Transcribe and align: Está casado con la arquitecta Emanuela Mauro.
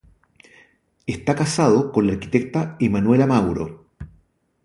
Está 1.05 1.35
casado 1.35 1.91
con 1.91 2.07
la 2.07 2.13
arquitecta 2.13 2.75
Emanuela 2.79 3.27
Mauro. 3.27 3.85